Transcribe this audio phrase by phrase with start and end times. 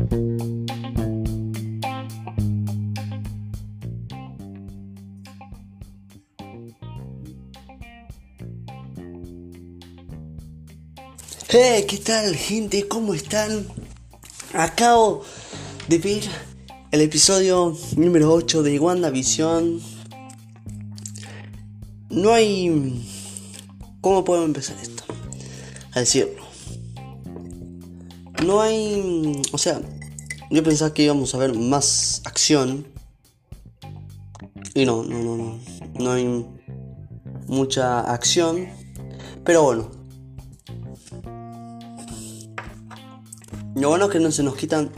[0.00, 0.06] Hey,
[11.88, 12.86] ¿qué tal gente?
[12.86, 13.66] ¿Cómo están?
[14.52, 15.24] Acabo
[15.88, 16.22] de ver
[16.92, 19.82] el episodio número 8 de WandaVision.
[22.10, 23.04] No hay...
[24.00, 25.02] ¿Cómo puedo empezar esto?
[25.92, 26.47] A decirlo.
[28.44, 29.42] No hay...
[29.52, 29.80] O sea,
[30.50, 32.86] yo pensaba que íbamos a ver más acción.
[34.74, 35.58] Y no, no, no, no.
[35.98, 36.46] No hay
[37.46, 38.68] mucha acción.
[39.44, 39.90] Pero bueno.
[43.74, 44.90] Lo bueno es que no se nos quitan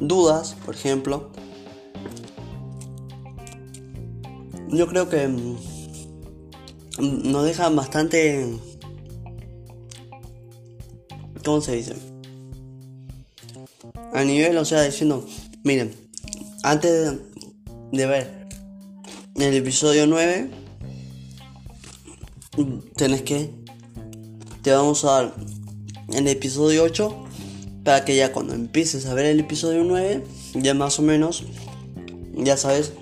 [0.00, 1.30] dudas, por ejemplo.
[4.68, 5.56] Yo creo que mm,
[7.30, 8.58] nos deja bastante...
[11.44, 12.09] ¿Cómo se dice?
[14.12, 15.26] A nivel, o sea, diciendo,
[15.62, 15.94] miren,
[16.62, 17.18] antes
[17.92, 18.48] de ver
[19.36, 20.50] el episodio 9,
[22.96, 23.50] tenés que...
[24.62, 25.34] Te vamos a dar
[26.12, 27.24] el episodio 8
[27.84, 31.44] para que ya cuando empieces a ver el episodio 9, ya más o menos,
[32.34, 32.92] ya sabes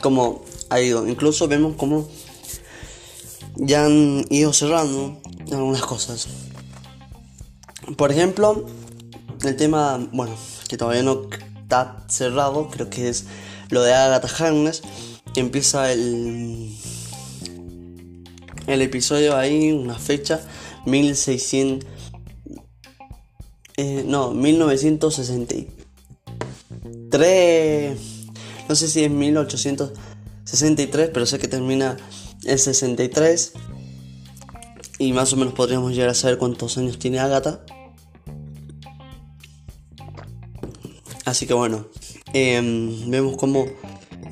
[0.00, 1.08] cómo ha ido.
[1.08, 2.08] Incluso vemos cómo
[3.56, 5.20] ya han ido cerrando
[5.50, 6.28] algunas cosas.
[7.96, 8.66] Por ejemplo,
[9.44, 10.34] el tema, bueno,
[10.68, 11.28] que todavía no
[11.62, 13.26] está cerrado, creo que es
[13.70, 14.82] lo de Agatha Harkness,
[15.36, 16.74] empieza el,
[18.66, 20.40] el episodio ahí, una fecha,
[20.86, 21.98] 1600
[23.80, 25.68] eh, no, 1963.
[28.68, 31.96] No sé si es 1863, pero sé que termina
[32.42, 33.52] en 63.
[34.98, 37.64] Y más o menos podríamos llegar a saber cuántos años tiene Agatha.
[41.28, 41.86] Así que bueno,
[42.32, 43.66] em, vemos cómo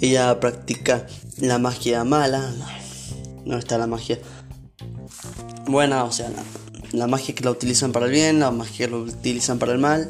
[0.01, 1.07] ella practica
[1.39, 2.55] la magia mala.
[3.45, 4.19] No está la magia
[5.67, 6.31] buena, o sea,
[6.93, 9.79] la magia que la utilizan para el bien, la magia que la utilizan para el
[9.79, 10.09] mal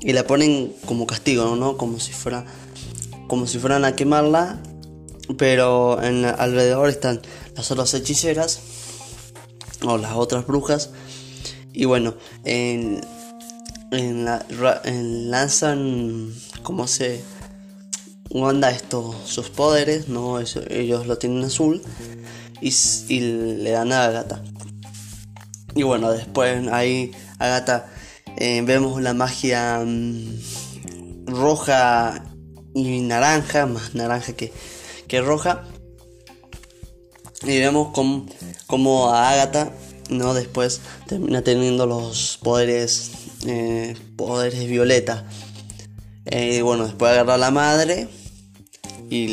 [0.00, 1.76] y la ponen como castigo, ¿no?
[1.76, 2.44] Como si fuera
[3.26, 4.62] como si fueran a quemarla,
[5.36, 7.22] pero en alrededor están
[7.56, 8.60] las otras hechiceras
[9.84, 10.90] o las otras brujas
[11.72, 13.00] y bueno, en,
[13.94, 14.44] en, la,
[14.84, 16.32] lanzan
[16.62, 17.22] como se
[18.30, 21.80] Wanda esto sus poderes, no ellos lo tienen azul
[22.60, 22.74] y,
[23.08, 24.42] y le dan a Agatha.
[25.76, 27.86] Y bueno, después ahí Agatha
[28.36, 32.24] eh, vemos la magia mm, roja
[32.74, 34.52] y naranja, más naranja que,
[35.06, 35.64] que roja.
[37.42, 38.26] Y vemos como,
[38.66, 39.70] como a Agatha
[40.10, 40.34] ¿no?
[40.34, 43.12] después termina teniendo los poderes,
[43.46, 45.24] eh, poderes violeta.
[46.26, 48.08] Eh, bueno, después agarra a la madre
[49.10, 49.28] y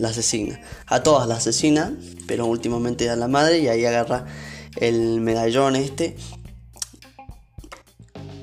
[0.00, 0.60] la asesina.
[0.86, 1.96] A todas la asesina,
[2.26, 4.26] pero últimamente a la madre y ahí agarra
[4.76, 6.16] el medallón este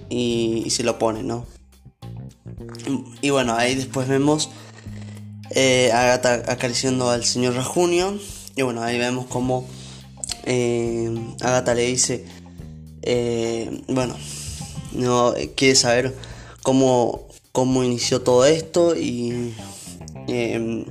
[0.10, 1.46] y, se lo pone, ¿no?
[3.22, 4.50] Y bueno, ahí después vemos
[5.52, 8.18] eh, a Agatha acariciando al señor Rajunio.
[8.56, 9.68] Y bueno, ahí vemos como
[10.44, 12.26] eh, Agatha le dice,
[13.02, 14.16] eh, bueno,
[14.94, 16.16] no quiere saber
[16.64, 19.54] cómo, cómo inició todo esto y
[20.28, 20.86] eh,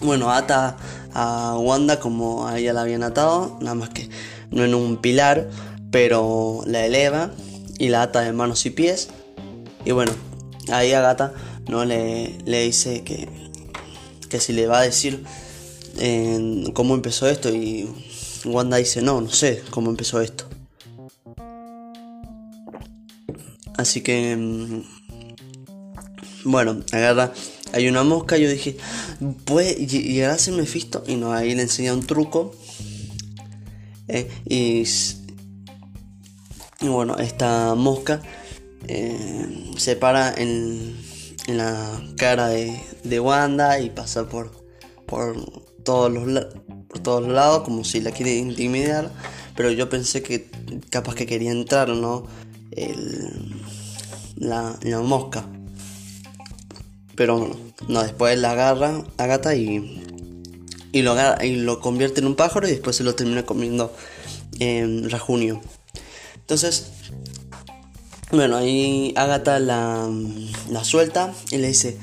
[0.00, 0.76] bueno, ata
[1.12, 4.08] a Wanda como a ella la habían atado, nada más que
[4.50, 5.48] no en un pilar,
[5.90, 7.30] pero la eleva
[7.78, 9.08] y la ata de manos y pies.
[9.84, 10.12] Y bueno,
[10.72, 11.32] ahí Agatha
[11.68, 13.28] no le, le dice que,
[14.28, 15.24] que si le va a decir
[15.98, 17.88] eh, cómo empezó esto y
[18.44, 20.46] Wanda dice no, no sé cómo empezó esto.
[23.76, 24.82] Así que mm,
[26.44, 27.32] bueno, agarra
[27.74, 28.76] hay una mosca, yo dije,
[29.44, 31.02] puede llegar a ser Mephisto.
[31.08, 32.54] Y no, ahí le enseña un truco.
[34.06, 34.84] Eh, y,
[36.86, 38.22] bueno, esta mosca
[38.86, 40.96] eh, se para en,
[41.48, 44.52] la cara de, Wanda y pasa por,
[45.06, 45.34] por,
[45.82, 46.44] todos los,
[46.86, 49.10] por todos los lados como si la quiere intimidar.
[49.56, 50.48] Pero yo pensé que
[50.90, 52.28] capaz que quería entrar, ¿no?
[54.36, 55.44] La, la mosca.
[57.16, 57.56] Pero
[57.88, 60.02] no, después la agarra a gata y,
[60.92, 63.94] y, lo y lo convierte en un pájaro y después se lo termina comiendo
[64.58, 65.60] en Rajunio.
[66.36, 66.90] Entonces,
[68.30, 70.10] bueno, ahí Agatha la,
[70.68, 71.98] la suelta y le dice,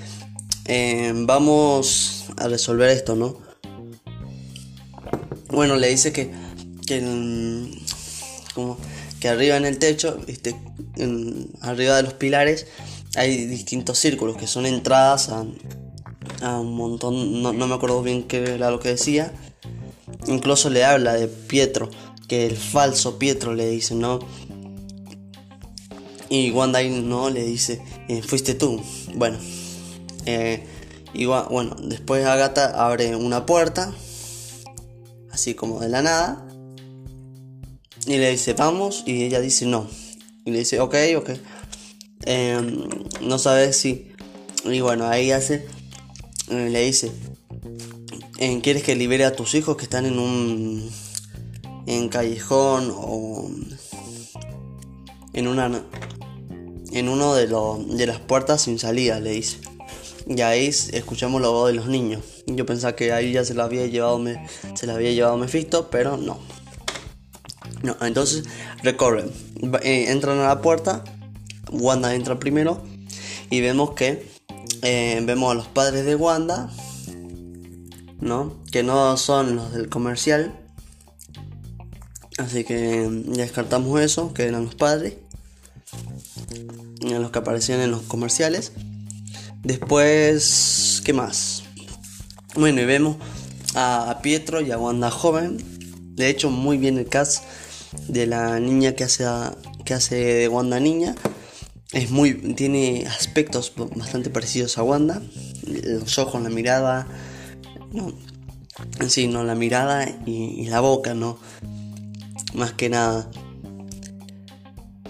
[0.66, 3.38] em, vamos a resolver esto, ¿no?
[5.50, 6.32] Bueno, le dice que,
[6.88, 7.02] que,
[8.56, 8.78] como,
[9.22, 10.56] que arriba en el techo, este,
[11.62, 12.66] arriba de los pilares,
[13.16, 15.46] hay distintos círculos que son entradas a,
[16.42, 19.32] a un montón, no, me acuerdo bien qué era lo que decía.
[20.28, 21.90] Incluso le habla de Pietro,
[22.28, 24.20] que el falso Pietro le dice, ¿no?
[26.30, 28.82] Y Wanda no le dice, eh, fuiste tú.
[29.14, 29.38] Bueno,
[30.26, 30.66] eh,
[31.50, 33.94] bueno, después Agatha abre una puerta,
[35.32, 36.48] así como de la nada,
[38.06, 39.88] y le dice, vamos, y ella dice, no.
[40.46, 41.30] Y le dice, ok, ok.
[42.26, 42.88] Em,
[43.22, 44.12] no sabe si.
[44.66, 45.66] Y bueno, ahí hace.
[46.50, 47.12] Eh, le dice:
[48.62, 50.90] ¿Quieres que libere a tus hijos que están en un.
[51.88, 53.50] en callejón o.
[55.34, 55.84] en una.
[56.92, 59.20] en uno de, los de las puertas sin salida?
[59.20, 59.58] Le dice.
[60.28, 62.24] Y ahí escuchamos la voz de los niños.
[62.46, 64.24] Yo pensaba que ahí ya se la había llevado,
[64.76, 66.40] se la había llevado Mephisto, pero no.
[67.84, 68.46] No, entonces
[68.84, 69.32] recorren,
[69.82, 71.04] eh, entran a la puerta
[71.72, 72.84] Wanda entra primero
[73.50, 74.30] y vemos que
[74.82, 76.70] eh, vemos a los padres de Wanda,
[78.20, 78.62] ¿no?
[78.72, 80.58] Que no son los del comercial.
[82.38, 85.16] Así que ya descartamos eso, que eran los padres.
[87.02, 88.74] Los que aparecían en los comerciales.
[89.64, 91.64] Después, ¿qué más?
[92.56, 93.18] Bueno, y vemos
[93.76, 95.58] a Pietro y a Wanda joven.
[96.16, 97.44] De hecho, muy bien el cast
[98.08, 99.26] de la niña que hace,
[99.86, 101.16] que hace de Wanda niña.
[101.92, 105.22] Es muy tiene aspectos bastante parecidos a Wanda.
[105.66, 107.08] Los ojos la mirada
[107.92, 108.14] no
[109.08, 111.38] sí no la mirada y, la boca no
[112.54, 113.30] más que nada.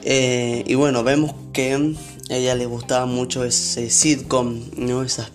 [0.04, 5.30] Eh, y bueno vemos que a ella le gustaba mucho ese sitcom no esa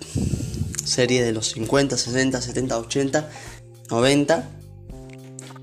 [0.85, 3.31] serie de los 50 60 70 80
[3.91, 4.49] 90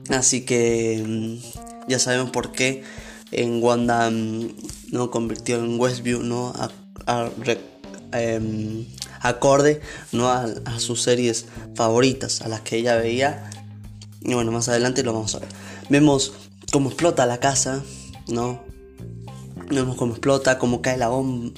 [0.10, 2.84] así que mm, ya sabemos por qué
[3.32, 4.56] en Wanda mm,
[4.92, 6.54] no convirtió en Westview no
[8.12, 8.86] em,
[9.22, 9.82] acorde
[10.12, 10.48] no a,
[10.80, 11.46] sus series
[11.76, 13.50] favoritas a las que ella veía.
[14.22, 15.50] Y bueno más adelante lo vamos a ver.
[15.90, 16.34] Vemos
[16.72, 17.84] cómo explota la casa
[18.28, 18.62] no
[19.70, 21.52] vemos cómo explota cómo cae la bomba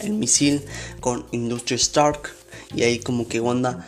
[0.00, 0.62] el misil
[1.00, 2.30] con Industry Stark.
[2.74, 3.86] Y ahí como que Wanda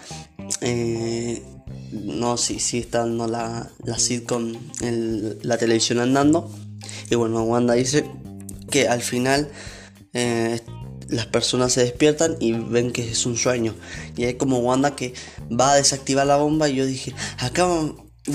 [0.61, 1.43] eh,
[1.93, 6.51] no, sí, sí está dando la, la sitcom en la televisión andando.
[7.11, 8.07] Y bueno, Wanda dice
[8.71, 9.51] que al final
[10.15, 10.61] eh,
[11.09, 13.75] las personas se despiertan y ven que es un sueño.
[14.17, 15.15] Y hay como Wanda que
[15.51, 17.69] va a desactivar la bomba y yo dije, acá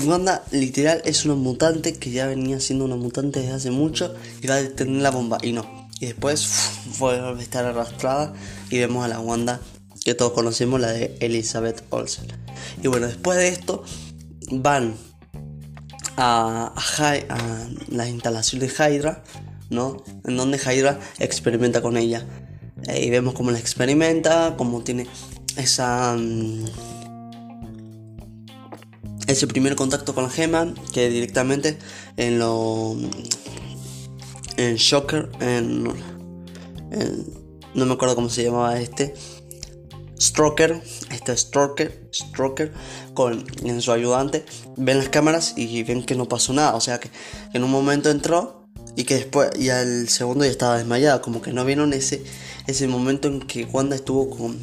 [0.04, 4.46] Wanda literal es una mutante que ya venía siendo una mutante desde hace mucho y
[4.46, 5.38] va a detener la bomba.
[5.42, 5.88] Y no.
[6.00, 8.32] Y después vuelve a estar arrastrada
[8.70, 9.60] y vemos a la Wanda
[10.04, 12.26] que todos conocemos, la de Elizabeth Olsen.
[12.82, 13.84] Y bueno, después de esto
[14.50, 14.94] van
[16.16, 19.22] a, a, la instalación de Hydra,
[19.70, 20.02] ¿no?
[20.24, 22.26] En donde Hydra experimenta con ella.
[22.86, 25.06] Eh, y vemos cómo la experimenta, cómo tiene
[25.56, 26.16] esa...
[26.16, 26.64] Mm,
[29.26, 31.78] ese primer contacto con la gema, que directamente
[32.16, 32.96] en lo...
[34.56, 35.84] En Shocker, en,
[37.74, 39.14] no me acuerdo cómo se llamaba este,
[40.20, 42.72] Stroker, este Stroker, Stroker
[43.14, 44.44] con en su ayudante,
[44.76, 47.10] ven las cámaras y ven que no pasó nada, o sea que
[47.52, 51.52] en un momento entró y que después y al segundo ya estaba desmayada, como que
[51.52, 52.24] no vieron ese
[52.66, 54.58] ese momento en que Wanda estuvo con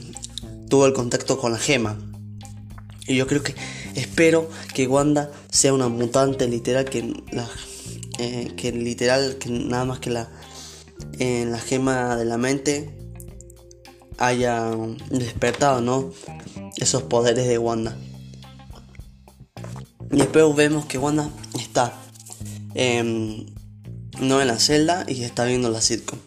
[0.69, 1.97] tuvo el contacto con la gema.
[3.07, 3.55] Y yo creo que
[3.93, 7.47] espero que Wanda sea una mutante literal que la
[8.19, 10.29] eh, que literal que nada más que la
[11.19, 12.94] en la gema de la mente
[14.17, 14.71] haya
[15.09, 16.11] despertado, ¿no?
[16.77, 17.97] Esos poderes de Wanda.
[20.11, 21.29] Y después vemos que Wanda
[21.59, 21.93] está
[22.73, 23.45] em,
[24.19, 26.19] no en la celda y está viendo la sitcom.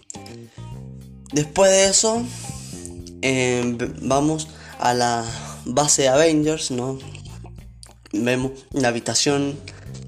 [1.32, 2.22] Después de eso,
[3.22, 5.24] em, vamos a la
[5.64, 6.98] base de Avengers, ¿no?
[8.12, 9.58] Vemos la habitación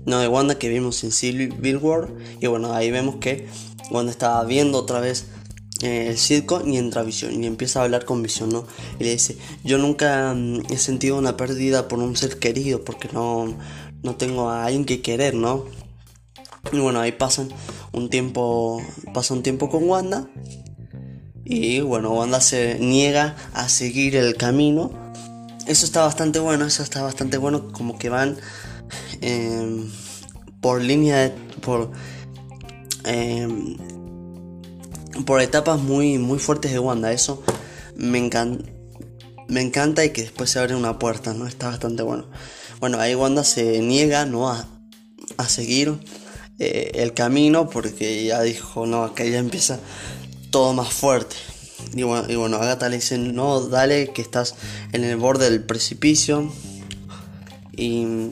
[0.06, 0.20] ¿no?
[0.20, 2.08] de Wanda que vimos en Civil War.
[2.40, 3.48] Y bueno, ahí vemos que
[3.90, 5.26] Wanda estaba viendo otra vez
[5.82, 8.66] eh, el circo y entra Visión y empieza a hablar con Visión, ¿no?
[8.98, 13.08] Y le dice, yo nunca mm, he sentido una pérdida por un ser querido porque
[13.12, 13.56] no,
[14.02, 15.64] no tengo a alguien que querer, ¿no?
[16.72, 17.48] Y bueno, ahí pasan
[17.92, 18.82] un tiempo,
[19.14, 20.28] pasa un tiempo con Wanda
[21.44, 24.92] y bueno, Wanda se niega a seguir el camino.
[25.66, 28.36] Eso está bastante bueno, eso está bastante bueno, como que van
[29.20, 29.90] em,
[30.60, 31.90] por línea de, por
[33.04, 33.76] em,
[35.26, 37.12] por etapas muy, muy fuertes de Wanda.
[37.12, 37.42] Eso
[37.96, 38.64] me encanta.
[39.48, 41.46] Me encanta y que después se abre una puerta, ¿no?
[41.46, 42.26] Está bastante bueno.
[42.78, 44.48] Bueno, ahí Wanda se niega, ¿no?
[44.48, 44.68] A,
[45.36, 45.98] a seguir
[46.58, 49.80] eh, el camino porque ya dijo, no, acá ya empieza
[50.50, 51.36] todo más fuerte.
[51.94, 54.54] Y bueno, y le dice, no, dale, que estás
[54.92, 56.52] en el borde del precipicio.
[57.72, 58.30] Y,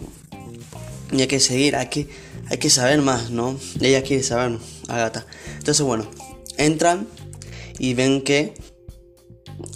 [1.10, 2.08] y hay que seguir, hay que,
[2.50, 3.58] hay que saber más, ¿no?
[3.80, 4.58] Ella quiere saber,
[4.88, 5.26] Agatha.
[5.58, 6.06] Entonces, bueno,
[6.58, 7.08] entran
[7.78, 8.54] y ven que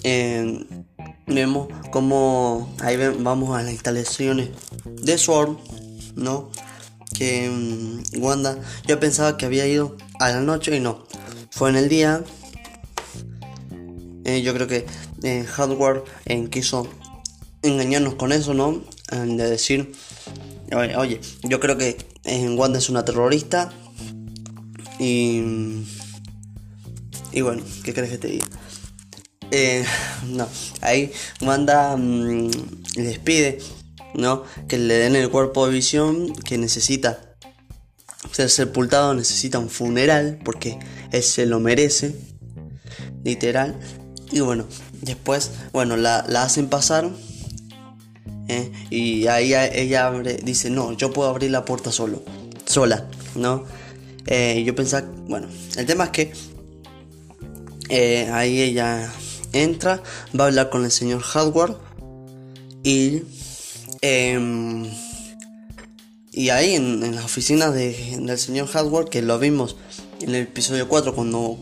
[0.05, 0.67] eh,
[1.27, 4.51] vemos como ahí vamos a las instalaciones
[4.85, 5.57] de Sword,
[6.17, 6.51] ¿no?
[7.15, 11.07] Que mm, Wanda, yo pensaba que había ido a la noche y no,
[11.51, 12.25] fue en el día.
[14.25, 14.87] Eh, yo creo que
[15.23, 16.89] eh, Hardware eh, quiso
[17.63, 18.83] engañarnos con eso, ¿no?
[19.13, 19.93] de decir,
[20.97, 21.99] oye, yo creo que
[22.57, 23.71] Wanda es una terrorista
[24.99, 25.85] y
[27.33, 28.47] y bueno, ¿qué crees que te diga?
[29.51, 29.85] Eh,
[30.29, 30.49] no,
[30.81, 31.13] ahí
[31.43, 32.51] Wanda mm,
[32.97, 33.59] les pide,
[34.15, 34.45] ¿no?
[34.69, 37.37] Que le den el cuerpo de visión que necesita
[38.31, 40.79] ser sepultado, necesita un funeral porque
[41.11, 42.17] él se lo merece,
[43.25, 43.79] literal.
[44.31, 44.65] Y bueno,
[45.03, 47.11] después, bueno, la, hacen pasar.
[48.49, 48.73] ¿eh?
[48.89, 52.23] Y ahí ella abre, dice, no, yo puedo abrir la puerta solo,
[52.65, 53.65] sola, ¿no?
[54.27, 56.33] Eh, yo pensaba, bueno, el tema es que
[57.95, 59.13] eh, ahí ella
[59.53, 60.03] entra,
[60.35, 61.77] va a hablar con el señor Hardware
[62.83, 63.21] y,
[64.01, 64.91] em,
[66.31, 69.77] y ahí en, las oficinas del señor Hardware, que lo vimos
[70.23, 71.59] en el episodio 4 cuando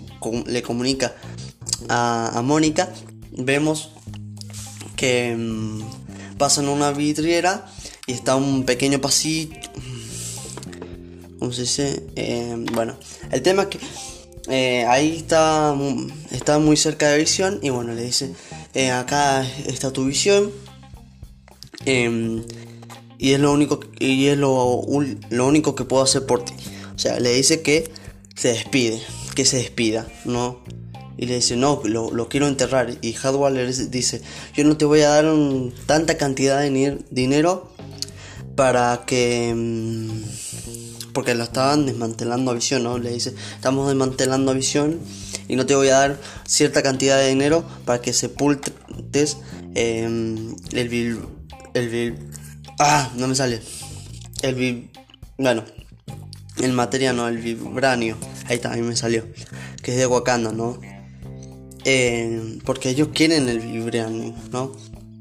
[0.47, 1.17] le comunica
[1.89, 2.93] a, Mónica,
[3.33, 3.91] vemos
[4.95, 5.83] que em,
[6.39, 7.67] pasan una vidriera
[8.07, 9.57] y está un pequeño pasillo.
[11.41, 12.07] ¿Cómo se dice?
[12.15, 12.97] Em, bueno,
[13.33, 13.81] el tema es que
[14.51, 15.77] eh, ahí está,
[16.33, 18.35] está muy cerca de visión y bueno, le dice,
[18.75, 20.51] eh, acá está tu visión.
[21.87, 22.43] Em,
[23.17, 24.83] y es lo único y es lo,
[25.31, 26.55] lo, único que puedo hacer por ti.
[26.95, 27.91] O sea, le dice que
[28.35, 29.01] se despide,
[29.35, 30.61] que se despida, ¿no?
[31.17, 32.97] Y le dice, no, lo, quiero enterrar.
[33.03, 34.21] Y Hadwell dice,
[34.55, 35.27] yo no te voy a dar
[35.87, 37.73] tanta cantidad de dinero
[38.57, 39.51] para que...
[39.51, 40.23] Em,
[41.13, 42.99] porque lo estaban desmantelando a Visión, ¿no?
[42.99, 44.99] Le dice, estamos desmantelando a Visión
[45.49, 49.39] y no te voy a dar cierta cantidad de dinero para que sepultes
[49.75, 51.21] em, el vil...
[51.75, 52.31] El vil...
[52.79, 53.61] Ah, no me sale.
[54.43, 54.91] El vil...
[55.39, 55.65] Bueno,
[56.63, 58.17] el material, no, el vibranio.
[58.47, 59.27] Ahí está, ahí me salió.
[59.83, 60.79] Que es de Wakanda, ¿no?
[61.85, 64.73] Eh, porque ellos quieren el vibranio, ¿no?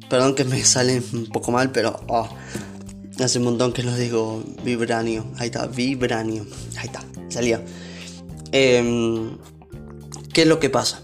[0.09, 1.99] Perdón que me sale un poco mal, pero...
[2.07, 2.27] Oh,
[3.19, 5.25] Hace un montón que lo digo vibranio.
[5.37, 6.45] Ahí está, vibranio.
[6.77, 7.61] Ahí está, salía.
[8.51, 9.37] Em,
[10.33, 11.01] ¿Qué es lo que pasa?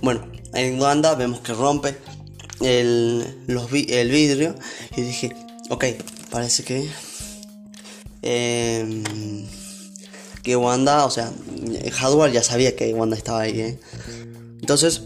[0.00, 1.96] Bueno, en Wanda vemos que rompe
[2.60, 4.54] el, los, el vidrio.
[4.96, 5.36] Y dije,
[5.68, 5.84] ok,
[6.30, 6.88] parece que.
[8.22, 9.02] Eh,
[10.42, 11.30] que Wanda, o sea,
[11.92, 13.60] Hardware ya sabía que Wanda estaba ahí.
[13.60, 13.80] ¿eh?
[14.60, 15.02] Entonces,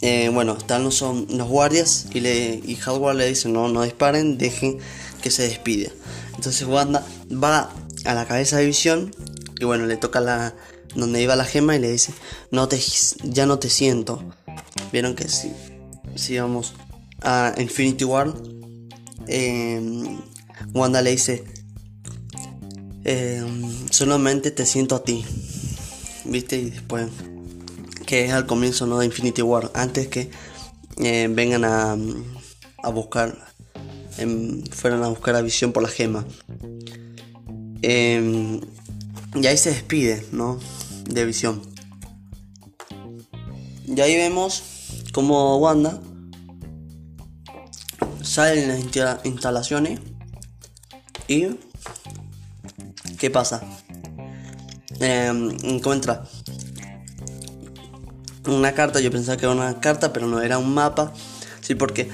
[0.00, 4.36] eh, bueno, están los, los guardias y, le, y Hardware le dice: No, no disparen,
[4.36, 4.78] dejen
[5.22, 5.92] que se despide.
[6.34, 7.72] Entonces Wanda va
[8.04, 9.14] a la cabeza de Visión
[9.58, 10.54] y bueno, le toca la
[10.94, 12.12] donde iba la gema y le dice,
[12.50, 12.80] no te,
[13.22, 14.22] ya no te siento.
[14.92, 15.52] Vieron que si,
[16.16, 16.74] si vamos
[17.22, 18.34] a Infinity War,
[19.26, 20.18] em,
[20.74, 21.44] Wanda le dice,
[23.04, 25.24] em, solamente te siento a ti.
[26.24, 26.56] ¿Viste?
[26.56, 27.08] Y después,
[28.06, 28.98] que es al comienzo ¿no?
[28.98, 30.30] de Infinity War, antes que
[30.98, 31.96] eh, vengan a,
[32.82, 33.51] a buscar
[34.70, 36.26] fueron a buscar a Visión por la gema.
[37.82, 38.60] Em,
[39.34, 40.58] y ahí se despide, ¿no?
[41.08, 41.62] De Visión.
[43.86, 44.62] Y ahí vemos
[45.12, 46.00] como Wanda
[48.22, 50.00] sale en las instalaciones
[51.28, 51.58] y
[53.18, 53.62] ¿qué pasa?
[55.00, 56.24] Em, encuentra
[58.46, 61.12] una carta, yo pensaba que era una carta, pero no era un mapa,
[61.60, 62.08] sí, porque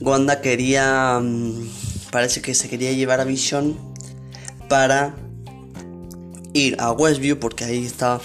[0.00, 1.68] Wanda quería, mm,
[2.10, 3.76] parece que se quería llevar a Vision
[4.68, 5.14] para
[6.52, 8.20] ir a Westview porque ahí está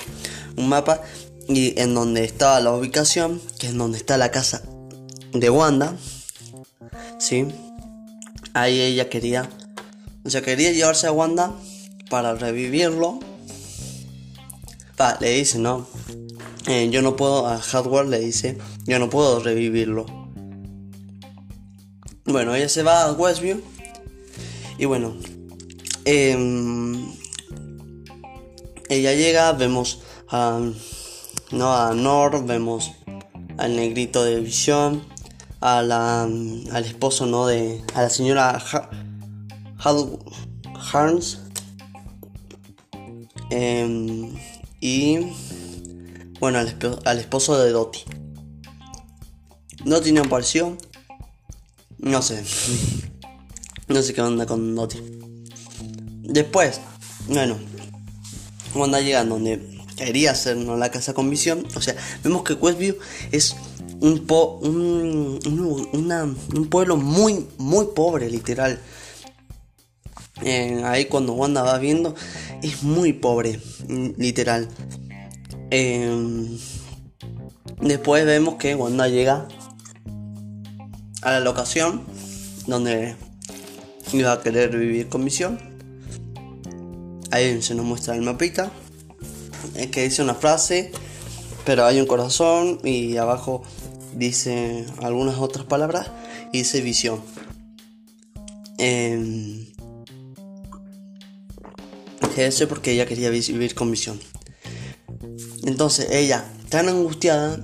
[0.56, 1.02] un mapa
[1.48, 4.62] y en donde estaba la ubicación, que es donde está la casa
[5.34, 5.96] de Wanda,
[7.18, 7.48] ¿sí?
[8.54, 9.50] Ahí ella quería,
[10.24, 11.56] o sea, quería llevarse a Wanda
[12.10, 13.20] para revivirlo.
[14.96, 15.88] Pa, le dice, no,
[16.68, 20.19] eh, yo no puedo, a Hardware le dice, yo no puedo revivirlo.
[22.30, 23.62] Bueno, ella se va a Westview.
[24.78, 25.16] Y bueno,
[26.06, 27.12] em,
[28.88, 30.62] ella llega, vemos a,
[31.52, 32.92] no, a Nord, vemos
[33.58, 35.04] al negrito de visión,
[35.60, 37.48] a la, al esposo ¿no?
[37.48, 38.64] de, a la señora
[40.94, 41.40] Harms,
[43.52, 44.36] Em,
[44.80, 45.18] y
[46.40, 48.04] bueno, al, esposo de Doti.
[49.84, 50.78] Doti no apareció.
[52.00, 52.44] No sé.
[53.88, 55.00] No sé qué onda con Doti.
[56.24, 56.80] Después,
[57.28, 57.58] bueno,
[58.74, 62.96] cuando llegan donde quería hacer la casa con visión, o sea, vemos que Westview
[63.32, 63.56] es
[64.00, 68.80] un, po, un, un pueblo muy, muy pobre, literal.
[70.86, 72.16] ahí cuando Wanda va viendo,
[72.64, 73.60] es muy pobre,
[74.18, 74.70] literal.
[75.72, 76.58] Em,
[77.82, 79.48] después vemos que Wanda llega
[81.22, 82.04] a la locación
[82.68, 83.16] donde
[84.14, 85.60] iba a querer vivir con visión.
[87.32, 88.72] Ahí se nos muestra el mapita
[89.92, 90.92] que dice una frase,
[91.66, 93.64] pero hay un corazón y abajo
[94.16, 96.12] dice algunas otras palabras
[96.52, 97.22] y dice visión.
[98.78, 99.70] Eh,
[102.48, 104.20] eso porque ella quería vivir con visión.
[105.64, 107.60] Entonces ella, tan angustiada,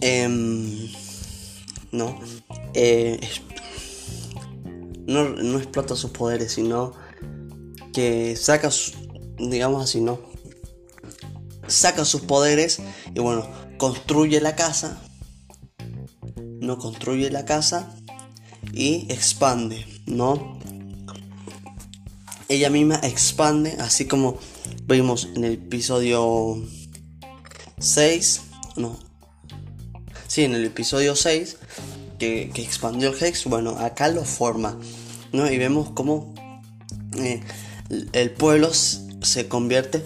[0.00, 0.88] em,
[1.96, 2.18] no,
[2.74, 3.18] eh,
[5.06, 6.92] no, no explota sus poderes, sino
[7.92, 8.70] que saca,
[9.38, 10.20] digamos así, ¿no?
[11.66, 12.80] Saca sus poderes
[13.14, 13.48] y bueno,
[13.78, 15.00] construye la casa,
[16.36, 17.96] no construye la casa
[18.72, 20.58] y expande, ¿no?
[22.48, 24.38] Ella misma expande, así como
[24.84, 26.62] vimos en el episodio
[27.78, 28.42] 6,
[28.76, 28.98] no,
[30.28, 31.56] sí, en el episodio 6,
[32.18, 34.78] que, expandió el Hex, bueno, acá lo forma,
[35.32, 35.50] ¿no?
[35.50, 36.34] Y vemos cómo
[37.18, 37.40] eh,
[38.12, 40.02] el pueblo se convierte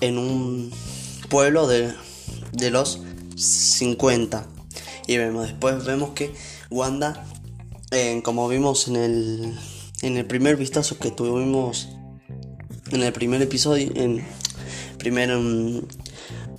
[0.00, 0.72] en un
[1.28, 1.92] pueblo de,
[2.52, 3.00] de los
[3.36, 4.46] 50.
[5.06, 6.32] Y vemos, después vemos que
[6.70, 7.24] Wanda,
[7.90, 9.58] eh, como vimos en el,
[10.02, 11.88] en el primer vistazo que tuvimos
[12.90, 14.24] en el primer episodio, en
[14.98, 15.30] primer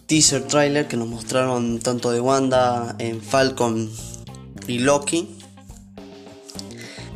[0.07, 3.89] teaser trailer que nos mostraron tanto de Wanda, en Falcon
[4.67, 5.37] y Loki,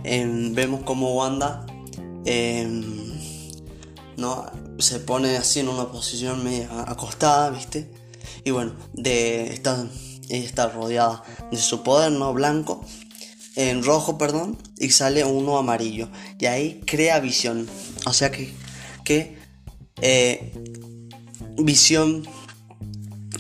[0.04, 1.66] em, vemos como Wanda
[2.26, 3.20] em,
[4.18, 4.46] no
[4.80, 7.90] se pone así en una posición media acostada, ¿viste?
[8.44, 9.88] Y bueno, de está,
[10.30, 12.34] está rodeada de su poder, ¿no?
[12.34, 12.84] Blanco,
[13.56, 16.10] en rojo, perdón, y sale uno amarillo.
[16.40, 17.68] Y ahí crea visión.
[18.06, 18.54] O sea que,
[19.04, 19.38] que
[20.02, 20.54] eh,
[21.58, 22.28] visión,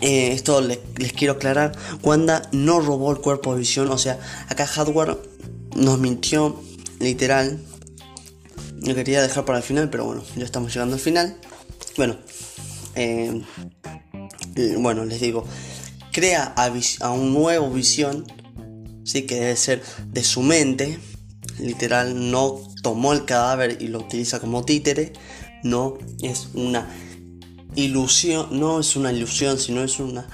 [0.01, 0.79] eh, esto les,
[1.13, 3.89] quiero aclarar, Wanda no robó el cuerpo de visión.
[3.89, 5.17] O sea, acá Hardware
[5.75, 6.61] nos mintió,
[6.99, 7.59] literal.
[8.81, 11.37] Lo quería dejar para el final, pero bueno, ya estamos llegando al final.
[11.97, 12.17] Bueno,
[12.95, 13.41] eh,
[14.77, 15.45] bueno, les digo,
[16.11, 18.25] crea a, un nuevo visión,
[19.03, 20.99] sí que debe ser de su mente,
[21.59, 25.13] literal, no tomó el cadáver y lo utiliza como títere,
[25.63, 26.87] no es una
[27.77, 30.27] ilusión, no es una ilusión, sino es una...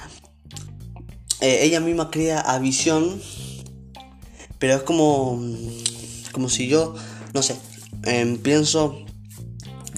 [1.42, 3.22] Eh, ella misma crea a visión,
[4.60, 5.40] pero es como,
[6.32, 6.96] como si yo,
[7.34, 7.58] no sé,
[8.04, 8.98] em, pienso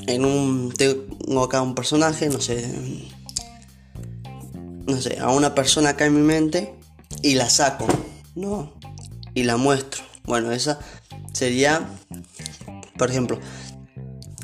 [0.08, 2.64] en un tengo acá un personaje no sé
[4.86, 6.76] no sé, a una persona acá en mi mente
[7.22, 7.88] y la saco,
[8.36, 8.74] ¿no?
[9.34, 10.04] Y la muestro.
[10.26, 10.80] Bueno, esa
[11.34, 11.88] sería,
[12.98, 13.40] por ejemplo,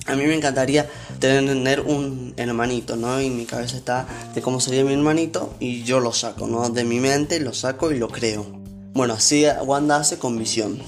[0.07, 0.89] a mí me encantaría
[1.21, 3.21] tener un hermanito, ¿no?
[3.21, 4.05] Y mi cabeza está
[4.36, 6.69] de cómo sería mi hermanito y yo lo saco, ¿no?
[6.69, 8.45] De mi mente lo saco y lo creo.
[8.93, 10.79] Bueno, así Wanda hace con visión.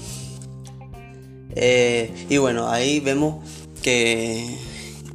[1.56, 3.48] Eh, y bueno, ahí vemos
[3.80, 4.58] que,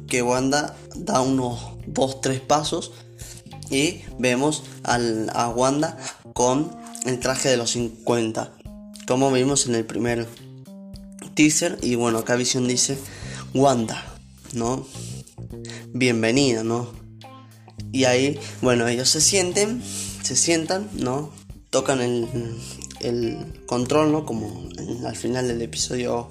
[0.08, 2.92] que Wanda da unos 2-3 pasos
[3.70, 5.96] y vemos a Wanda
[6.32, 8.52] con el traje de los 50.
[9.06, 10.26] Como vimos en el primer
[11.34, 11.78] teaser.
[11.82, 12.98] Y bueno, acá Vision dice
[13.54, 14.04] Wanda,
[14.54, 14.86] ¿no?
[15.92, 16.92] Bienvenida, ¿no?
[17.92, 19.82] Y ahí, bueno, ellos se sienten,
[20.22, 21.32] se sientan, ¿no?
[21.70, 22.28] Tocan el,
[23.00, 24.24] el control, ¿no?
[24.24, 24.68] Como
[25.04, 26.28] al final del episodio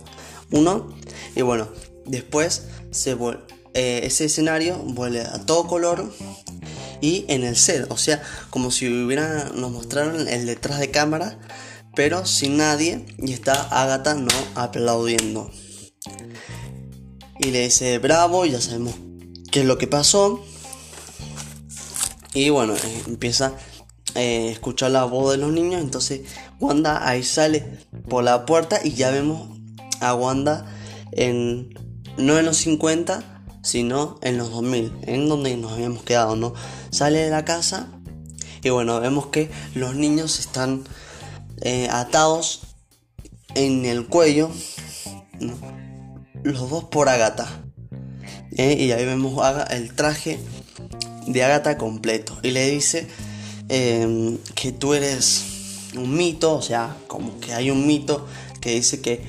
[0.51, 0.95] 1.
[1.35, 1.67] Y bueno,
[2.05, 2.67] después
[3.73, 6.09] eh, ese escenario vuelve a todo color
[7.01, 11.37] y en el set, o sea, como si hubiera, nos mostraron el detrás de cámara,
[11.95, 15.51] pero sin nadie y está Agatha no aplaudiendo.
[17.39, 18.95] Y le dice bravo, ya sabemos
[19.51, 20.43] qué es lo que pasó.
[22.33, 23.53] Y bueno, eh, empieza
[24.15, 25.81] a eh, escuchar la voz de los niños.
[25.81, 26.21] Entonces
[26.59, 29.57] Wanda ahí sale por la puerta y ya vemos
[29.99, 30.65] a Wanda
[31.11, 31.73] en
[32.17, 36.53] no en los 50, sino en los 2000, en donde nos habíamos quedado, ¿no?
[36.91, 37.87] Sale de la casa
[38.61, 40.83] y bueno, vemos que los niños están
[41.61, 42.61] eh, atados
[43.55, 44.51] en el cuello,
[46.43, 47.47] los dos por Agata.
[48.59, 48.75] ¿Eh?
[48.77, 50.37] y ahí vemos el traje
[51.25, 52.37] de Agatha completo.
[52.43, 53.07] Y le dice
[53.69, 55.45] em, que tú eres
[55.95, 58.27] un mito, o sea, como que hay un mito
[58.59, 59.21] que dice que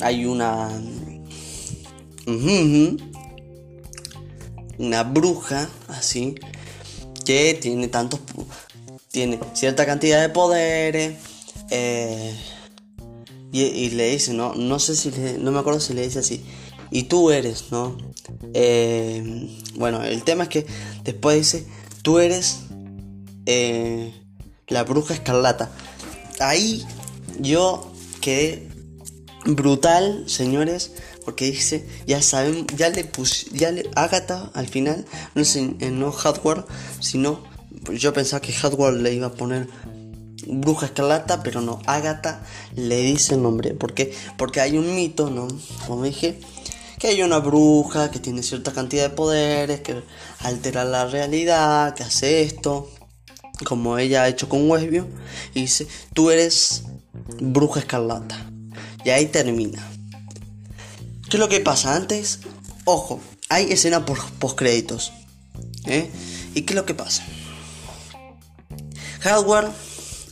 [0.00, 0.68] hay una...
[4.78, 6.34] una bruja, así,
[7.24, 8.20] que tiene tantos...
[9.10, 11.18] tiene cierta cantidad de poderes.
[11.70, 12.34] Eh,
[13.52, 16.44] y, le dice, no, no sé si no me acuerdo si le dice así.
[16.90, 17.96] Y tú eres, ¿no?
[18.54, 20.66] Eh, bueno, el tema es que
[21.04, 21.66] después dice,
[22.02, 22.60] tú eres
[23.46, 24.12] eh,
[24.68, 25.70] la bruja escarlata.
[26.40, 26.84] Ahí
[27.40, 28.68] yo quedé
[29.46, 30.92] brutal, señores,
[31.24, 36.12] porque dice, ya saben, ya le puse, ya le, Agatha al final, no es no
[36.12, 36.64] hardware,
[37.00, 37.42] sino,
[37.92, 39.68] yo pensaba que hardware le iba a poner
[40.46, 42.42] bruja escarlata, pero no, Agatha
[42.74, 45.48] le dice el nombre, porque Porque hay un mito, ¿no?
[45.86, 46.40] Como dije,
[46.98, 50.02] que hay una bruja que tiene cierta cantidad de poderes, que
[50.40, 52.90] altera la realidad, que hace esto,
[53.64, 55.06] como ella ha hecho con Westview,
[55.54, 56.84] y dice, tú eres
[57.40, 58.50] bruja escarlata.
[59.04, 59.86] Y ahí termina.
[61.28, 61.94] ¿Qué es lo que pasa?
[61.94, 62.40] Antes,
[62.84, 65.12] ojo, hay escena por post créditos.
[65.86, 66.10] ¿eh?
[66.54, 67.24] ¿Y qué es lo que pasa?
[69.20, 69.68] Hardware,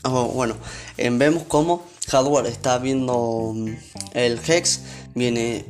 [0.04, 0.56] bueno,
[0.96, 3.68] vemos cómo Hardware está viendo mm,
[4.14, 4.80] el Hex,
[5.14, 5.64] viene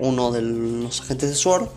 [0.00, 1.68] uno de los agentes de SWORD,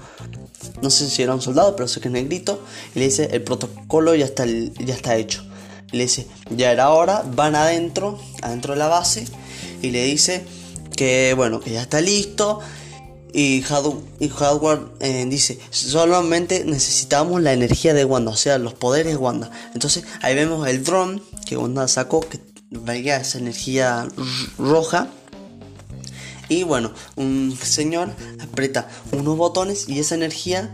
[0.81, 2.61] no sé si era un soldado, pero sé que es negrito,
[2.95, 5.43] y le dice, el protocolo ya está, ya está hecho.
[5.91, 9.25] le dice, ya era hora, van adentro, adentro de la base,
[9.81, 10.43] y le dice
[10.99, 12.59] que bueno, que ya está listo.
[13.31, 19.17] Y, Hardware eh, dice, solamente necesitamos la energía de Wanda, o sea, los poderes de
[19.17, 19.49] Wanda.
[19.73, 22.39] Entonces ahí vemos el drone que Wanda sacó, que
[22.71, 24.07] valga esa energía
[24.57, 25.07] roja.
[26.47, 30.73] Y bueno, un señor aprieta unos botones y esa energía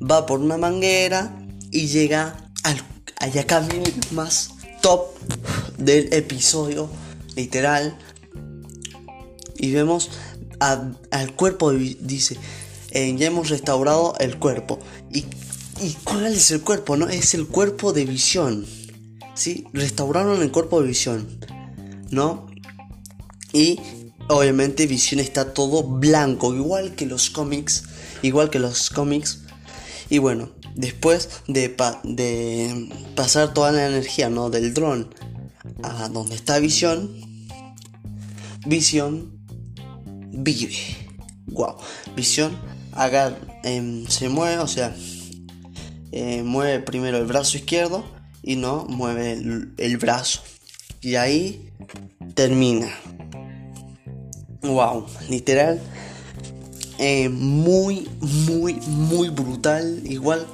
[0.00, 1.36] va por una manguera
[1.70, 2.82] y llega al
[3.18, 3.46] allá
[4.10, 4.50] más
[4.80, 5.16] top
[5.78, 6.90] del episodio,
[7.36, 7.96] literal
[9.62, 10.10] y vemos
[10.58, 12.36] al cuerpo, dice,
[12.90, 14.80] eh, ya hemos restaurado el cuerpo.
[15.12, 15.24] ¿Y,
[16.04, 16.96] cuál es el cuerpo?
[16.96, 17.08] No?
[17.08, 18.66] Es el cuerpo de visión.
[19.34, 19.66] ¿Sí?
[19.72, 21.38] Restauraron el cuerpo de visión.
[22.10, 22.46] ¿No?
[23.52, 23.78] Y
[24.28, 27.84] obviamente visión está todo blanco, igual que los cómics.
[28.22, 29.42] Igual que los cómics.
[30.08, 31.68] Y bueno, después de,
[33.14, 34.50] pasar toda la energía ¿no?
[34.50, 35.14] del dron
[35.82, 37.10] a donde está visión,
[38.66, 39.38] visión
[40.32, 40.76] vive.
[41.46, 41.76] Wow.
[42.14, 42.56] Visión
[42.92, 44.94] haga, em, se mueve, o sea,
[46.12, 48.04] eh, mueve primero el brazo izquierdo
[48.42, 49.32] y no mueve
[49.76, 50.42] el, brazo.
[51.00, 51.70] Y ahí
[52.34, 52.88] termina.
[54.62, 55.80] Wow, literal.
[56.98, 60.02] Eh, muy, muy, muy brutal.
[60.04, 60.46] Igual,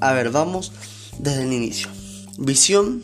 [0.00, 0.72] a ver, vamos
[1.18, 1.88] desde el inicio.
[2.38, 3.02] Visión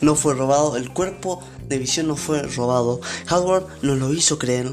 [0.00, 3.00] no fue robado, el cuerpo de visión no fue robado.
[3.30, 4.72] Howard nos lo hizo creer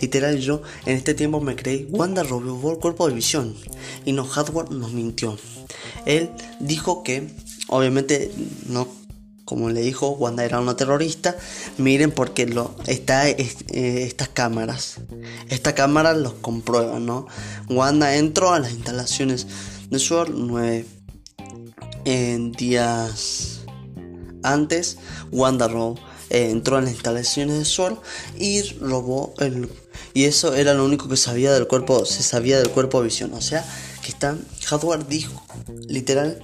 [0.00, 3.54] Literal yo en este tiempo me creí, Wanda robó el cuerpo de visión
[4.04, 5.36] y no Hardware nos mintió.
[6.04, 7.28] Él dijo que,
[7.68, 8.30] obviamente,
[8.66, 8.88] no
[9.46, 11.36] como le dijo, Wanda era una terrorista.
[11.78, 14.96] Miren porque lo está eh, estas cámaras.
[15.48, 17.28] Estas cámaras los comprueban, ¿no?
[17.70, 19.46] Wanda entró a las instalaciones
[19.88, 20.84] de SWORD nueve
[22.04, 23.60] días
[24.42, 24.98] antes.
[25.30, 25.96] Wanda robó
[26.30, 27.98] entró en las instalaciones de SWORD
[28.38, 29.68] y robó el
[30.12, 33.40] y eso era lo único que sabía del cuerpo se sabía del cuerpo visión o
[33.40, 33.64] sea
[34.02, 34.36] que está
[34.66, 35.44] Hardware dijo
[35.88, 36.42] literal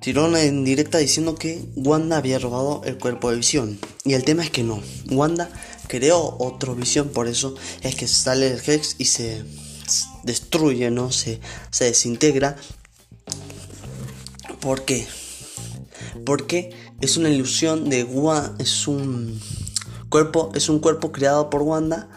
[0.00, 4.44] tiró en directa diciendo que Wanda había robado el cuerpo de visión y el tema
[4.44, 5.50] es que no Wanda
[5.88, 9.44] creó otro visión por eso es que sale el Hex y se
[10.22, 12.56] destruye no se, se desintegra.
[14.60, 15.06] ¿por qué?
[16.24, 19.40] porque es una ilusión de Wanda, es un
[20.08, 22.08] cuerpo, es un cuerpo creado por Wanda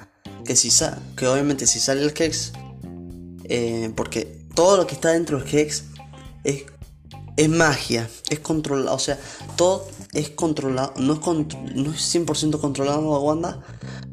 [0.48, 0.70] que si
[1.16, 2.54] que obviamente si sale el Hex,
[3.44, 5.84] eh, porque todo lo que está dentro del Hex
[6.44, 6.63] es,
[7.36, 9.20] es magia, es controlado, o sea,
[9.58, 11.20] todo es controlado, no es,
[11.76, 13.62] no es 100% controlado por Wanda,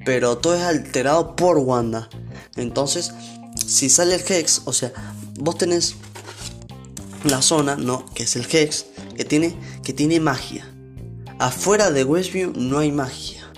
[0.05, 2.09] pero todo es alterado por Wanda.
[2.57, 3.13] Entonces,
[3.65, 4.93] si sale el Hex, o sea,
[5.39, 5.95] vos tenés
[7.25, 8.05] la zona, ¿no?
[8.13, 10.69] Que es el Hex, que tiene, que tiene magia.
[11.39, 13.53] Afuera de Westview no hay magia.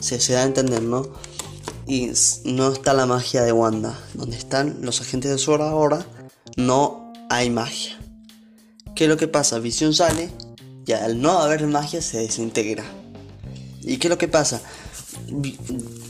[0.00, 1.06] Se, se da a entender, ¿no?
[1.86, 2.10] Y
[2.44, 3.98] no está la magia de Wanda.
[4.14, 6.06] Donde están los agentes de Sora ahora,
[6.56, 7.98] no hay magia.
[8.94, 9.58] ¿Qué es lo que pasa?
[9.58, 10.30] Visión sale
[10.86, 12.84] y al no haber magia se desintegra.
[13.82, 14.62] ¿Y qué es lo que pasa?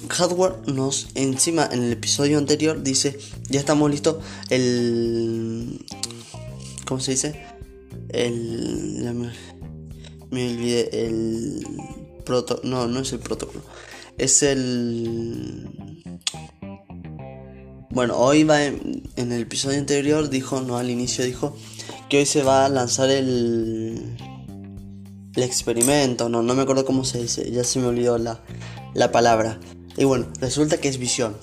[0.09, 3.19] Hardware nos encima en el episodio anterior dice,
[3.49, 4.17] ya estamos listos,
[4.51, 5.85] el...
[6.87, 7.54] ¿Cómo se dice?
[8.23, 9.33] El...
[10.31, 11.67] Me, olvidé, el...
[12.25, 13.63] Proto, no, no es el protocolo.
[14.17, 15.69] Es el...
[17.91, 21.57] Bueno, hoy va en, en el episodio anterior dijo, no al inicio dijo
[22.09, 24.17] que hoy se va a lanzar el
[25.37, 28.41] el experimento, no, no me acuerdo cómo se dice, ya se me olvidó la,
[28.95, 29.59] la palabra.
[29.97, 31.37] Y bueno, resulta que es visión.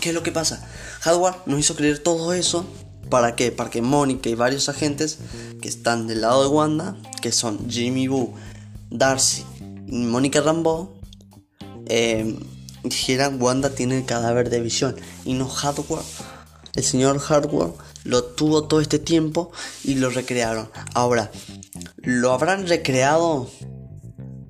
[0.00, 0.66] ¿Qué es lo que pasa?
[1.00, 2.66] Hardware nos hizo creer todo eso.
[3.08, 3.52] ¿Para qué?
[3.52, 5.18] Para que Mónica y varios agentes
[5.60, 8.34] que están del lado de Wanda, que son Jimmy Boo,
[8.90, 9.44] Darcy
[9.86, 10.98] y Mónica Rambeau,
[11.86, 12.38] eh,
[12.84, 16.02] dijeran Wanda tiene el cadáver de visión y no Hardware.
[16.74, 17.72] El señor Hardware
[18.04, 19.50] lo tuvo todo este tiempo
[19.84, 20.70] y lo recrearon.
[20.94, 21.30] Ahora,
[21.96, 23.50] lo habrán recreado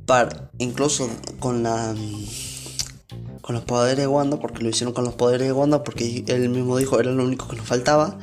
[0.07, 1.95] para incluso con la
[3.41, 6.49] con los poderes de Wanda porque lo hicieron con los poderes de Wanda porque él
[6.51, 8.19] mismo dijo era lo único que nos faltaba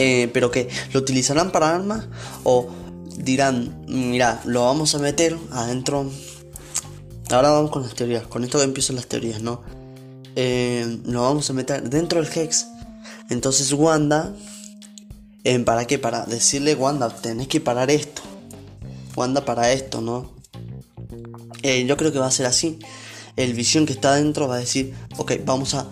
[0.00, 2.06] eh, pero que lo utilizarán para armas
[2.44, 2.68] o
[3.16, 6.08] dirán mira lo vamos a meter adentro
[7.30, 9.60] ahora vamos con las teorías con esto empiezan las teorías no
[10.36, 12.68] eh, lo vamos a meter dentro del hex
[13.28, 14.32] entonces Wanda
[15.64, 15.98] ¿Para qué?
[15.98, 18.20] Para decirle, Wanda, tenés que parar esto.
[19.16, 20.30] Wanda, para esto, ¿no?
[21.62, 22.78] Eh, yo creo que va a ser así.
[23.34, 25.86] El visión que está adentro va a decir, ok, vamos a...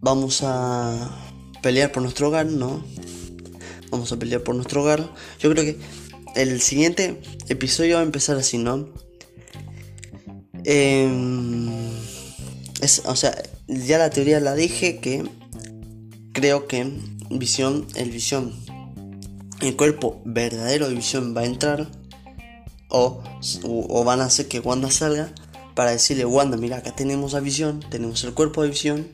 [0.00, 1.27] Vamos a
[1.62, 2.84] pelear por nuestro hogar, ¿no?
[3.90, 5.10] Vamos a pelear por nuestro hogar.
[5.38, 5.78] Yo creo que
[6.34, 8.88] el siguiente episodio va a empezar así, ¿no?
[10.64, 11.70] Em,
[12.80, 13.34] es, o sea,
[13.66, 15.24] ya la teoría la dije que
[16.32, 16.86] creo que
[17.30, 18.54] visión, el visión,
[19.60, 21.88] el cuerpo verdadero de visión va a entrar
[22.88, 23.22] o,
[23.64, 25.32] o, van a hacer que Wanda salga
[25.74, 29.08] para decirle Wanda, mira, acá tenemos la visión, tenemos el cuerpo de visión,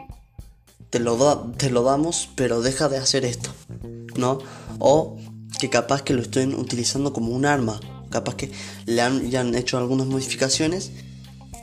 [0.95, 1.17] te lo,
[1.57, 3.51] te lo damos, pero deja de hacer esto,
[4.15, 4.39] ¿no?
[4.79, 5.17] O
[5.59, 7.81] que capaz que lo estén utilizando como un arma,
[8.11, 8.53] capaz que
[8.87, 10.93] le han, ya han hecho algunas modificaciones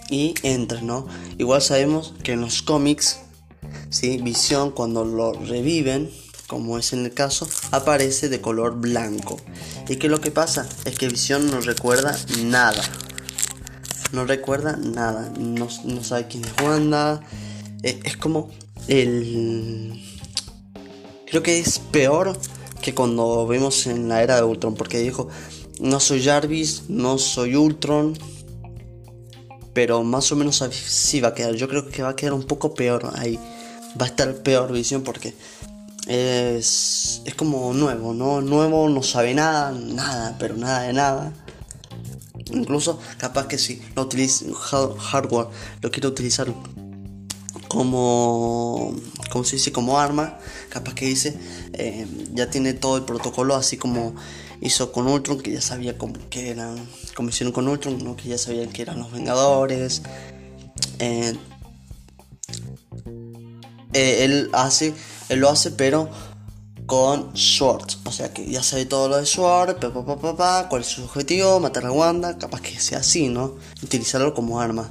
[0.10, 1.08] y entra, ¿no?
[1.38, 3.20] Igual sabemos que en los cómics,
[3.90, 4.18] ¿sí?
[4.18, 6.12] Visión cuando lo reviven,
[6.48, 9.38] como es en el caso, aparece de color blanco.
[9.88, 12.84] Y que lo que pasa es que Visión no recuerda nada.
[14.12, 15.32] No recuerda nada.
[15.40, 15.70] No,
[16.04, 17.22] sabe quién es Wanda.
[17.82, 18.50] Eh, es como
[18.88, 20.04] el...
[21.28, 22.38] Creo que es peor
[22.82, 24.76] que cuando vemos en la era de Ultron.
[24.76, 25.30] Porque dijo,
[25.80, 28.18] no soy Jarvis, no soy Ultron.
[29.74, 31.56] Pero más o menos así va a quedar.
[31.56, 33.40] Yo creo que va a quedar un poco peor ahí.
[34.00, 35.34] Va a estar peor visión porque
[36.08, 38.42] es, es como nuevo, ¿no?
[38.42, 41.34] Nuevo, no sabe nada, nada, pero nada de nada.
[42.52, 44.46] Incluso capaz que si lo utiliza
[45.00, 45.48] hardware,
[45.82, 46.54] lo quiere utilizar
[47.72, 48.94] como,
[49.32, 51.40] como se dice, como arma, capaz que dice,
[51.72, 54.14] eh, ya tiene todo el protocolo así como
[54.60, 58.38] hizo con Ultron, que ya sabía cómo, que eran, como hicieron con Ultron, que ya
[58.38, 60.02] sabían que eran los Vengadores.
[61.00, 61.34] Eh,
[63.94, 64.94] eh, él hace
[65.30, 66.10] él lo hace, pero
[66.86, 67.88] con Sword.
[68.04, 69.78] O sea que ya sabe todo lo de Sword,
[70.70, 73.56] cuál es su objetivo, matar a Wanda, capaz que sea así, ¿no?
[73.82, 74.90] Utilizarlo como arma.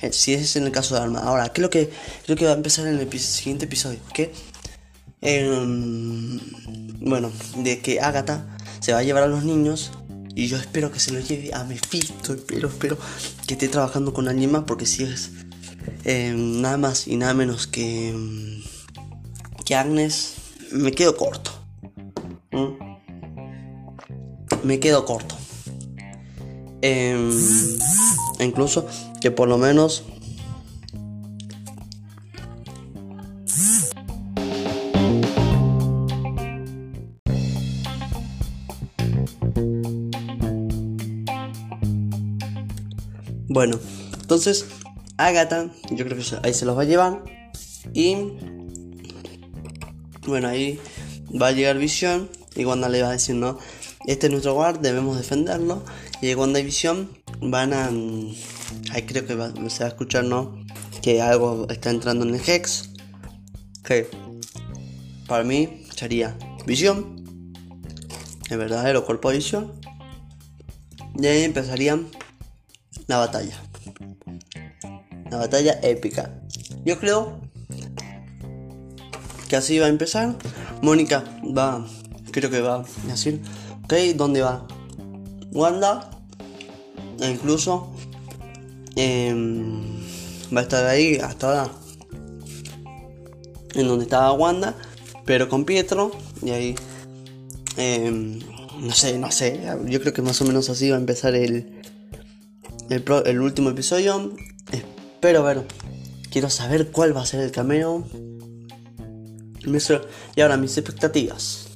[0.00, 1.20] Eh, si es en el caso de arma.
[1.20, 1.90] Ahora, ¿qué es lo que
[2.24, 3.98] creo que va a empezar en el siguiente episodio?
[4.14, 4.32] Que,
[5.20, 6.40] em,
[7.00, 8.46] bueno, de que Agatha
[8.80, 9.90] se va a llevar a los niños
[10.34, 12.96] y yo espero que se los lleve a Mephisto, espero, espero
[13.46, 15.30] que esté trabajando con alguien más porque si es
[16.04, 18.10] em, nada más y nada menos que...
[18.10, 18.62] Em,
[19.64, 20.34] que Agnes
[20.72, 21.50] me quedo corto.
[24.62, 25.36] Me quedo corto.
[28.40, 28.86] Incluso
[29.20, 30.04] que por lo menos
[43.50, 43.80] Bueno,
[44.20, 44.66] entonces
[45.16, 47.24] Agatha, yo creo que ahí se los va a llevar.
[47.92, 48.14] Y
[50.28, 50.78] bueno, ahí
[51.30, 53.58] va a llegar Visión y Wanda le va a decir, no,
[54.06, 55.82] este es nuestro hogar, debemos defenderlo.
[56.22, 57.90] Y Wanda y Visión van a...
[58.92, 59.34] Ahí creo que
[59.70, 60.64] se va a escuchar, ¿no?
[61.02, 62.90] Que algo está entrando en el Hex.
[63.84, 64.08] Que
[65.26, 67.24] para mí sería Visión,
[68.50, 69.72] el verdadero cuerpo de Visión.
[71.18, 71.98] Y ahí empezaría
[73.06, 73.56] la batalla.
[75.30, 76.40] La batalla épica.
[76.84, 77.40] Yo creo
[79.48, 80.36] que así va a empezar.
[80.82, 81.24] Mónica
[81.56, 81.86] va,
[82.30, 83.42] creo que va a decir,
[83.84, 84.66] ok, ¿dónde va?
[85.52, 86.10] Wanda,
[87.20, 87.92] e incluso
[88.98, 89.82] em,
[90.54, 91.70] va a estar ahí hasta
[93.74, 94.76] en donde estaba Wanda,
[95.24, 96.10] pero con Pietro
[96.42, 96.74] y ahí
[97.76, 98.40] em,
[98.80, 101.78] no sé, no sé, yo creo que más o menos así va a empezar el
[102.90, 104.32] el, último episodio.
[104.72, 105.66] Espero ver,
[106.30, 108.04] quiero saber cuál va a ser el cameo.
[110.34, 111.68] Y ahora mis expectativas.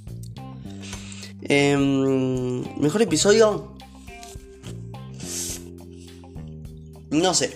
[1.43, 3.72] Em, mejor episodio.
[7.13, 7.55] No sé.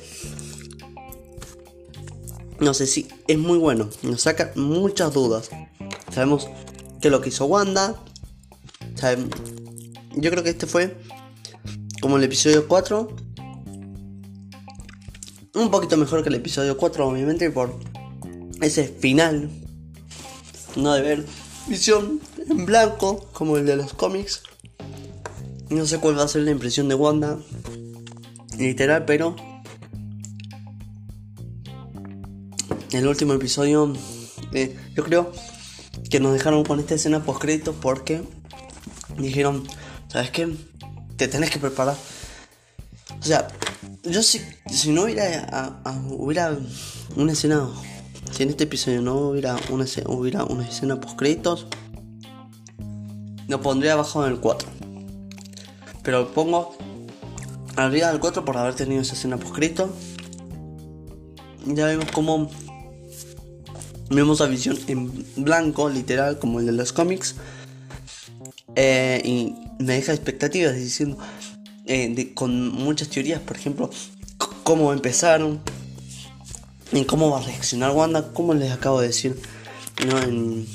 [2.60, 3.88] No sé si es muy bueno.
[4.02, 5.48] Nos saca muchas dudas.
[6.12, 6.48] Sabemos
[7.00, 8.02] que lo que hizo Wanda.
[10.14, 10.96] Yo creo que este fue
[12.02, 13.16] como el episodio 4.
[15.54, 17.74] Un poquito mejor que el episodio 4, obviamente, por
[18.60, 19.50] ese final.
[20.76, 21.24] No de ver
[21.66, 24.42] visión en blanco como el de los cómics.
[25.70, 27.38] No sé cuál va a ser la impresión de Wanda.
[28.58, 29.36] Literal, pero
[32.92, 33.92] el último episodio,
[34.52, 35.32] eh, yo creo
[36.10, 38.22] que nos dejaron con esta escena post créditos porque
[39.18, 39.64] dijeron,
[40.08, 40.56] ¿sabes qué?
[41.16, 41.96] Te tenés que preparar.
[43.18, 43.48] O sea,
[44.04, 44.40] yo si,
[44.70, 46.56] si no hubiera, hubiera
[47.16, 47.68] una escena,
[48.30, 51.66] si en este episodio no hubiera una, hubiera una escena post créditos,
[53.48, 54.68] lo pondría abajo en el 4.
[56.02, 56.76] Pero pongo
[57.76, 59.94] arriba del 4 por haber tenido esa escena post crédito.
[61.66, 62.50] Ya vemos como
[64.08, 67.34] Vemos a Visión en blanco, literal, como el de los cómics.
[68.76, 71.18] Eh, y me deja expectativas diciendo,
[71.86, 73.90] eh, con muchas teorías, por ejemplo,
[74.62, 75.60] cómo empezaron,
[76.92, 79.40] y cómo va a reaccionar Wanda, como les acabo de decir,
[80.06, 80.18] ¿no?
[80.22, 80.66] En,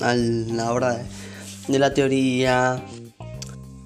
[0.00, 1.04] a la hora
[1.68, 2.82] de, la teoría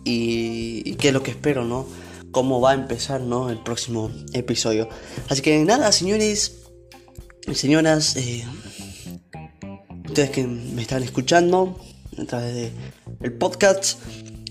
[0.05, 1.87] y, qué es lo que espero, ¿no?
[2.35, 3.49] Cómo va a empezar, ¿no?
[3.49, 4.89] El próximo episodio.
[5.29, 6.65] Así que nada, señores
[7.53, 8.45] señoras, eh,
[10.07, 11.79] ustedes que me están escuchando
[12.19, 12.73] a través
[13.21, 14.01] del podcast,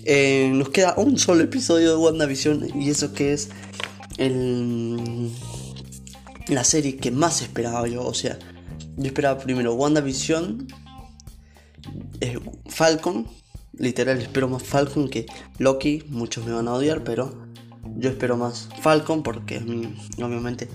[0.04, 3.50] eh, nos queda un solo episodio de WandaVision y eso que es
[6.48, 8.02] la serie que más esperaba yo.
[8.02, 8.38] O sea,
[8.96, 10.68] yo esperaba primero WandaVision,
[12.22, 13.28] eh, Falcon,
[13.76, 15.26] literal espero más Falcon que
[15.58, 17.43] Loki, muchos me van a odiar, pero
[17.96, 20.68] yo espero más Falcon porque mí obviamente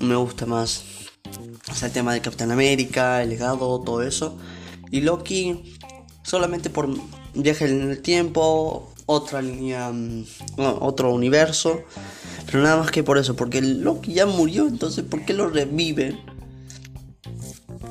[0.00, 0.84] me gusta más
[1.82, 4.36] el tema de Capitán América, el legado, todo eso.
[4.90, 5.76] Y Loki
[6.22, 6.88] solamente por
[7.34, 10.24] viaje en el tiempo, otra línea, mm,
[10.80, 11.82] otro universo.
[12.46, 16.20] Pero nada más que por eso, porque Loki ya murió, entonces ¿por qué lo reviven?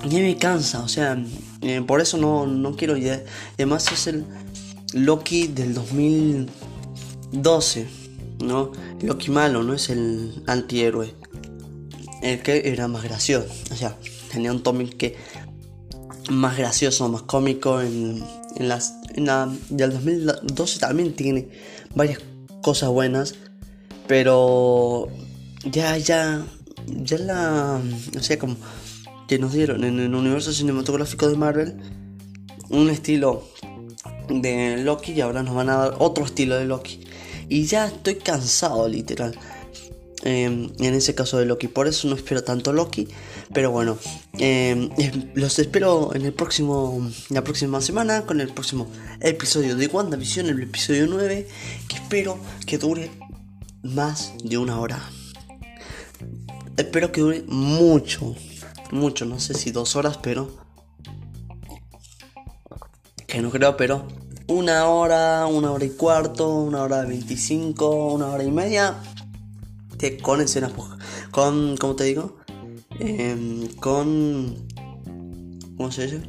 [0.09, 1.17] Y me cansa, o sea,
[1.61, 3.23] eh, por eso no, no quiero ya.
[3.53, 4.25] Además es el
[4.93, 5.73] Loki del
[7.31, 7.87] 2012,
[8.43, 8.71] ¿no?
[9.01, 11.13] Loki malo, no es el antihéroe
[12.21, 13.47] el que era más gracioso.
[13.71, 13.97] O sea,
[14.31, 15.15] tenía un Tommy que
[16.29, 17.81] más gracioso, más cómico.
[17.81, 18.23] En,
[18.55, 21.49] en las en la del 2012 también tiene
[21.95, 22.19] varias
[22.61, 23.35] cosas buenas,
[24.07, 25.07] pero
[25.65, 26.45] ya ya
[26.87, 27.81] ya la
[28.17, 28.55] o sea como
[29.27, 31.77] que nos dieron en el universo cinematográfico de Marvel
[32.69, 33.47] un estilo
[34.29, 37.05] de Loki y ahora nos van a dar otro estilo de Loki
[37.51, 39.37] y ya estoy cansado literal
[40.23, 41.67] Em, en ese caso de Loki.
[41.67, 43.07] Por eso no espero tanto Loki.
[43.53, 43.97] Pero bueno,
[44.37, 44.89] em,
[45.33, 48.87] los espero en el próximo, la próxima semana con el próximo
[49.19, 51.47] episodio de WandaVision, el episodio 9,
[51.87, 52.37] que espero
[52.67, 53.09] que dure
[53.81, 55.01] más de una hora.
[56.77, 58.35] Espero que dure mucho,
[58.91, 60.55] mucho, no sé si dos horas, pero...
[63.27, 64.07] Que no creo, pero
[64.51, 68.97] una hora, una hora y cuarto, una hora veinticinco, una hora y media
[70.21, 70.71] con escenas
[71.29, 72.37] con, ¿cómo te digo?
[72.99, 74.67] Em, con,
[75.77, 76.21] ¿cómo se dice?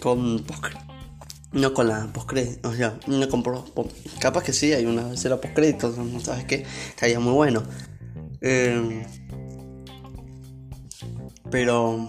[0.00, 0.74] Con post
[1.52, 3.44] no con la postcrédito, o sea, no con
[4.18, 6.64] capaz que sí, hay una escena postcrédito, ¿sabes qué?
[6.88, 7.62] Estaría muy bueno.
[8.40, 9.04] Em,
[11.50, 12.08] pero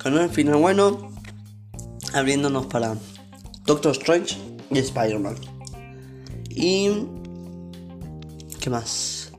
[0.00, 1.10] con un final bueno,
[2.14, 2.96] abriéndonos para
[3.68, 4.34] Doctor Strange
[4.70, 5.36] y Spider-Man.
[6.48, 6.88] Y
[8.58, 9.30] ¿Qué más?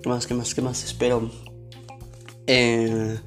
[0.00, 0.28] ¿Qué más?
[0.28, 0.54] ¿Qué más?
[0.54, 0.84] ¿Qué más?
[0.84, 1.28] Espero.
[2.46, 3.18] Eh,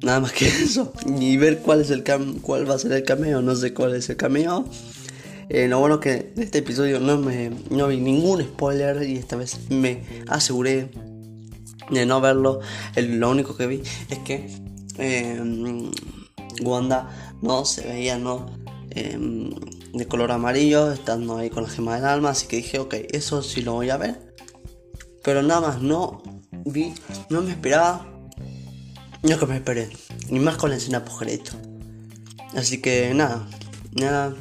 [0.00, 0.94] nada más que eso.
[1.20, 2.04] Y ver cuál es el
[2.40, 3.42] cuál va a ser el cameo.
[3.42, 4.64] No sé cuál es el cameo.
[5.50, 9.36] Eh, lo bueno que de este episodio no me no vi ningún spoiler y esta
[9.36, 10.90] vez me aseguré
[11.90, 12.60] de no verlo.
[12.96, 14.48] lo único que vi es que
[14.96, 15.38] eh,
[16.62, 17.08] Wanda
[17.40, 18.46] no se veía, no
[18.94, 23.42] de color amarillo, estando ahí con la gema del alma, así que dije, ok, eso
[23.42, 24.34] sí lo voy a ver.
[25.22, 26.22] Pero nada más, no
[26.64, 26.94] vi,
[27.30, 28.12] no me esperaba
[29.22, 29.88] no que me esperé,
[30.30, 31.54] ni más con la escena post
[32.56, 33.46] Así que nada,
[33.92, 34.34] nada,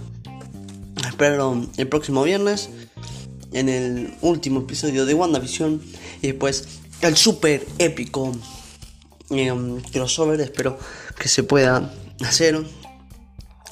[1.07, 2.69] espero el próximo viernes
[3.53, 5.81] en el último episodio de WandaVision
[6.23, 6.67] y después
[7.01, 8.31] el super épico
[9.29, 9.53] eh,
[9.93, 10.41] crossover.
[10.41, 10.79] Espero
[11.19, 11.93] que se pueda
[12.25, 12.63] hacer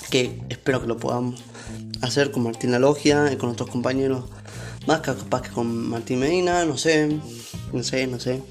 [0.10, 1.41] que espero que lo podamos
[2.02, 4.26] hacer con Martín La Logia y con otros compañeros
[4.88, 7.20] más capaz que con Martín Medina, no sé,
[7.74, 8.41] no sé, no sé.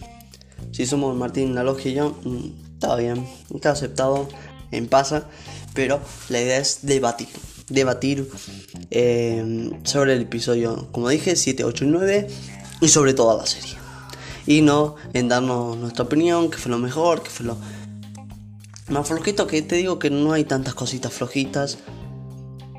[0.73, 4.29] Si somos Martín La Logia y yo, mm, está bien, está aceptado
[4.71, 5.27] en pasa,
[5.75, 7.29] pero la idea es debatir,
[7.69, 8.29] debatir
[8.91, 12.29] eh, sobre el episodio, como dije, 7, 8 y 9
[12.81, 13.75] y sobre toda la serie.
[14.47, 17.57] Y no en darnos nuestra opinión, que fue lo mejor, que fue lo
[18.91, 21.79] más flojito que te digo que no hay tantas cositas flojitas.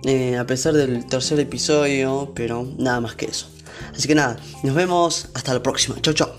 [0.03, 3.47] Eh, a pesar del tercer episodio, pero nada más que eso.
[3.93, 5.95] Así que nada, nos vemos hasta la próxima.
[6.01, 6.29] Chau, chau.